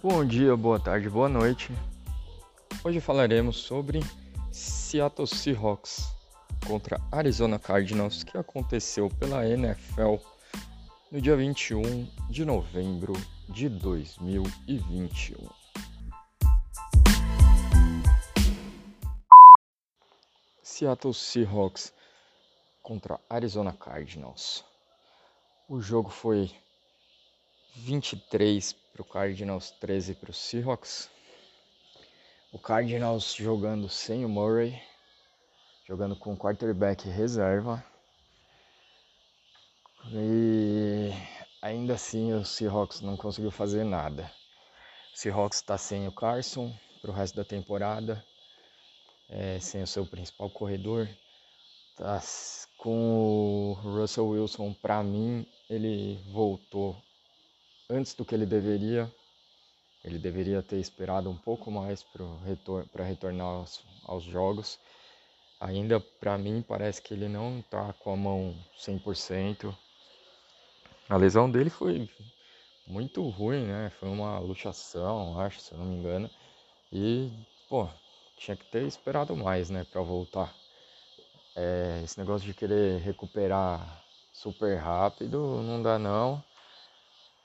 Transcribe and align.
Bom 0.00 0.24
dia, 0.24 0.56
boa 0.56 0.78
tarde, 0.78 1.10
boa 1.10 1.28
noite. 1.28 1.72
Hoje 2.84 3.00
falaremos 3.00 3.56
sobre 3.56 3.98
Seattle 4.52 5.26
Seahawks 5.26 6.14
contra 6.68 7.00
Arizona 7.10 7.58
Cardinals 7.58 8.22
que 8.22 8.38
aconteceu 8.38 9.08
pela 9.18 9.44
NFL 9.44 10.18
no 11.10 11.20
dia 11.20 11.34
21 11.34 12.08
de 12.30 12.44
novembro 12.44 13.12
de 13.48 13.68
2021. 13.68 15.48
Seattle 20.62 21.12
Seahawks 21.12 21.92
contra 22.84 23.18
Arizona 23.28 23.72
Cardinals. 23.72 24.64
O 25.68 25.80
jogo 25.80 26.08
foi 26.08 26.52
23 27.74 28.76
para 28.98 29.02
o 29.02 29.04
Cardinals, 29.04 29.70
13 29.78 30.14
para 30.16 30.30
o 30.30 30.34
Seahawks. 30.34 31.08
O 32.50 32.58
Cardinals 32.58 33.32
jogando 33.32 33.88
sem 33.88 34.24
o 34.24 34.28
Murray, 34.28 34.82
jogando 35.86 36.16
com 36.16 36.36
quarterback 36.36 37.08
reserva. 37.08 37.84
E 40.10 41.10
ainda 41.62 41.94
assim 41.94 42.32
o 42.32 42.44
Seahawks 42.44 43.00
não 43.00 43.16
conseguiu 43.16 43.52
fazer 43.52 43.84
nada. 43.84 44.28
O 45.14 45.16
Seahawks 45.16 45.58
está 45.58 45.78
sem 45.78 46.08
o 46.08 46.12
Carson 46.12 46.74
para 47.00 47.12
o 47.12 47.14
resto 47.14 47.36
da 47.36 47.44
temporada, 47.44 48.24
é, 49.28 49.60
sem 49.60 49.80
o 49.80 49.86
seu 49.86 50.04
principal 50.04 50.50
corredor. 50.50 51.08
Tá 51.96 52.20
com 52.76 53.70
o 53.70 53.72
Russell 53.74 54.28
Wilson, 54.28 54.72
para 54.72 55.04
mim, 55.04 55.46
ele 55.70 56.16
voltou 56.32 57.00
antes 57.88 58.14
do 58.14 58.24
que 58.24 58.34
ele 58.34 58.46
deveria. 58.46 59.12
Ele 60.04 60.18
deveria 60.18 60.62
ter 60.62 60.76
esperado 60.76 61.28
um 61.28 61.36
pouco 61.36 61.70
mais 61.70 62.02
para 62.02 62.24
retor 62.44 62.86
retornar 62.96 63.46
aos, 63.46 63.84
aos, 64.04 64.24
jogos. 64.24 64.78
Ainda 65.60 65.98
para 65.98 66.38
mim 66.38 66.64
parece 66.66 67.02
que 67.02 67.12
ele 67.12 67.28
não 67.28 67.58
está 67.58 67.92
com 67.94 68.12
a 68.12 68.16
mão 68.16 68.54
100%. 68.78 69.76
A 71.08 71.16
lesão 71.16 71.50
dele 71.50 71.68
foi 71.68 72.08
muito 72.86 73.26
ruim, 73.28 73.64
né? 73.66 73.90
Foi 73.98 74.08
uma 74.08 74.38
luxação, 74.38 75.38
acho, 75.40 75.60
se 75.60 75.72
eu 75.72 75.78
não 75.78 75.86
me 75.86 75.96
engano. 75.96 76.30
E, 76.92 77.30
pô, 77.68 77.88
tinha 78.36 78.56
que 78.56 78.64
ter 78.66 78.84
esperado 78.84 79.36
mais, 79.36 79.68
né, 79.68 79.84
para 79.84 80.00
voltar. 80.00 80.54
É, 81.56 82.00
esse 82.04 82.18
negócio 82.18 82.46
de 82.46 82.54
querer 82.54 83.00
recuperar 83.00 84.04
super 84.32 84.76
rápido 84.76 85.60
não 85.62 85.82
dá 85.82 85.98
não. 85.98 86.42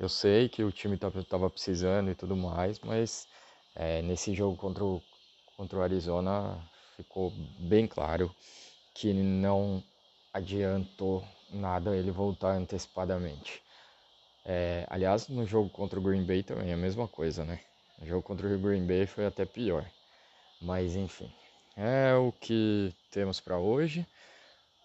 Eu 0.04 0.10
sei 0.10 0.50
que 0.50 0.62
o 0.66 0.70
time 0.70 0.96
estava 0.96 1.50
precisando 1.50 2.12
e 2.12 2.14
tudo 2.14 2.36
mais, 2.36 2.78
mas 2.82 3.26
é, 3.74 4.02
nesse 4.02 4.34
jogo 4.34 4.58
contra 4.58 4.84
o, 4.84 5.02
contra 5.56 5.80
o 5.80 5.82
Arizona 5.82 6.62
ficou 6.98 7.32
bem 7.58 7.88
claro 7.88 8.30
que 8.94 9.14
não 9.14 9.82
adiantou 10.34 11.26
nada 11.50 11.96
ele 11.96 12.12
voltar 12.12 12.52
antecipadamente. 12.58 13.64
É, 14.44 14.86
aliás, 14.90 15.30
no 15.30 15.46
jogo 15.46 15.70
contra 15.70 15.98
o 15.98 16.04
Green 16.04 16.26
Bay 16.26 16.44
também 16.44 16.72
é 16.72 16.74
a 16.74 16.78
mesma 16.78 17.08
coisa, 17.08 17.46
né? 17.46 17.62
O 18.02 18.06
jogo 18.06 18.24
contra 18.24 18.46
o 18.46 18.60
Green 18.60 18.86
Bay 18.86 19.06
foi 19.06 19.26
até 19.26 19.46
pior. 19.46 19.90
Mas 20.62 20.98
enfim, 20.98 21.34
é 21.78 22.14
o 22.14 22.30
que 22.34 22.94
temos 23.10 23.40
para 23.40 23.58
hoje. 23.58 24.06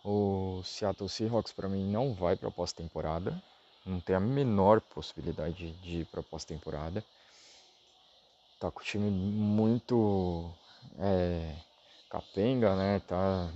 O 0.04 0.62
Seattle 0.62 1.08
Seahawks 1.08 1.52
para 1.52 1.68
mim 1.68 1.90
não 1.90 2.14
vai 2.14 2.36
para 2.36 2.50
a 2.50 2.52
pós-temporada 2.52 3.42
não 3.88 4.00
tem 4.00 4.14
a 4.14 4.20
menor 4.20 4.80
possibilidade 4.80 5.72
de 5.82 6.00
ir 6.00 6.04
para 6.06 6.22
pós-temporada. 6.22 7.02
Tá 8.60 8.70
com 8.70 8.80
o 8.80 8.84
time 8.84 9.10
muito 9.10 10.50
é, 10.98 11.54
capenga, 12.10 12.76
né? 12.76 13.00
Tá 13.00 13.50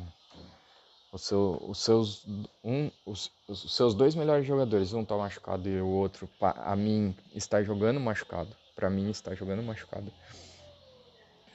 o 1.12 1.18
seu, 1.18 1.62
os 1.68 1.78
seus 1.78 2.24
um, 2.64 2.90
os, 3.04 3.30
os, 3.46 3.74
seus 3.76 3.94
dois 3.94 4.14
melhores 4.14 4.46
jogadores, 4.46 4.94
um 4.94 5.04
tá 5.04 5.16
machucado 5.16 5.68
e 5.68 5.80
o 5.80 5.86
outro, 5.86 6.28
a 6.40 6.74
mim, 6.74 7.14
está 7.34 7.62
jogando 7.62 8.00
machucado. 8.00 8.56
Para 8.74 8.88
mim 8.88 9.10
está 9.10 9.34
jogando 9.34 9.62
machucado. 9.62 10.10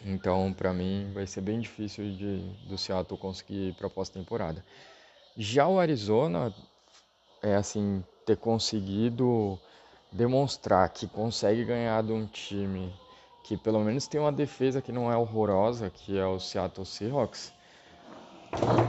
Então, 0.05 0.53
para 0.53 0.71
mim 0.71 1.11
vai 1.13 1.25
ser 1.25 1.41
bem 1.41 1.59
difícil 1.59 2.15
de 2.15 2.37
do 2.67 2.77
Seattle 2.77 3.19
conseguir 3.19 3.69
ir 3.69 3.73
para 3.73 3.89
pós-temporada. 3.89 4.63
Já 5.35 5.67
o 5.67 5.79
Arizona 5.79 6.53
é 7.41 7.55
assim, 7.55 8.03
ter 8.25 8.37
conseguido 8.37 9.59
demonstrar 10.11 10.89
que 10.89 11.07
consegue 11.07 11.63
ganhar 11.63 12.01
de 12.03 12.11
um 12.11 12.25
time 12.25 12.93
que 13.43 13.55
pelo 13.55 13.79
menos 13.79 14.07
tem 14.07 14.19
uma 14.19 14.31
defesa 14.31 14.81
que 14.81 14.91
não 14.91 15.11
é 15.11 15.15
horrorosa, 15.15 15.89
que 15.89 16.17
é 16.17 16.25
o 16.25 16.39
Seattle 16.39 16.85
Seahawks, 16.85 17.53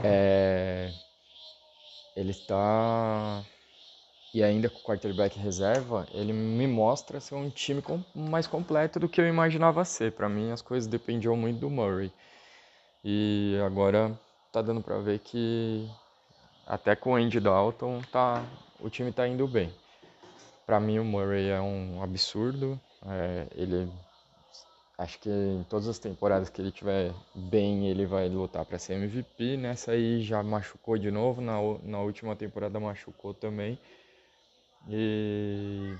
é... 0.03 0.91
ele 2.15 2.31
está 2.31 3.43
e 4.33 4.43
ainda 4.43 4.69
com 4.69 4.79
o 4.79 4.83
quarterback 4.83 5.39
reserva, 5.39 6.05
ele 6.11 6.31
me 6.33 6.67
mostra 6.67 7.19
ser 7.19 7.35
um 7.35 7.49
time 7.49 7.81
mais 8.13 8.45
completo 8.45 8.99
do 8.99 9.09
que 9.09 9.19
eu 9.19 9.27
imaginava 9.27 9.83
ser. 9.83 10.11
Para 10.11 10.29
mim, 10.29 10.51
as 10.51 10.61
coisas 10.61 10.87
dependiam 10.87 11.35
muito 11.35 11.59
do 11.59 11.69
Murray. 11.69 12.11
E 13.03 13.57
agora 13.65 14.11
tá 14.51 14.61
dando 14.61 14.81
para 14.81 14.99
ver 14.99 15.19
que 15.19 15.89
até 16.69 16.95
com 16.95 17.13
o 17.13 17.15
Andy 17.15 17.39
Dalton 17.39 17.99
tá 18.11 18.45
o 18.79 18.89
time 18.89 19.09
está 19.09 19.27
indo 19.27 19.47
bem. 19.47 19.73
Para 20.65 20.79
mim, 20.79 20.99
o 20.99 21.03
Murray 21.03 21.49
é 21.49 21.59
um 21.59 22.01
absurdo. 22.01 22.79
É, 23.05 23.47
ele 23.55 23.91
acho 24.97 25.19
que 25.19 25.29
em 25.29 25.65
todas 25.67 25.87
as 25.87 25.97
temporadas 25.97 26.49
que 26.49 26.61
ele 26.61 26.71
tiver 26.71 27.11
bem, 27.33 27.87
ele 27.87 28.05
vai 28.05 28.29
lutar 28.29 28.63
para 28.65 28.77
ser 28.77 28.93
MVP. 28.93 29.57
Nessa 29.57 29.93
aí 29.93 30.21
já 30.21 30.43
machucou 30.43 30.97
de 30.97 31.09
novo, 31.09 31.41
na, 31.41 31.57
na 31.83 31.99
última 31.99 32.35
temporada 32.35 32.79
machucou 32.79 33.33
também. 33.33 33.79
E 34.87 35.95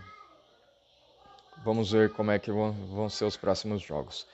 vamos 1.65 1.91
ver 1.91 2.13
como 2.13 2.31
é 2.31 2.39
que 2.39 2.51
vão, 2.51 2.71
vão 2.71 3.09
ser 3.09 3.25
os 3.25 3.35
próximos 3.35 3.81
jogos. 3.81 4.27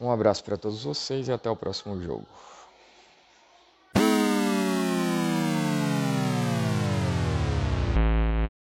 Um 0.00 0.10
abraço 0.10 0.42
para 0.44 0.56
todos 0.56 0.84
vocês 0.84 1.28
e 1.28 1.32
até 1.32 1.50
o 1.50 1.56
próximo 1.56 2.00
jogo. 2.00 2.26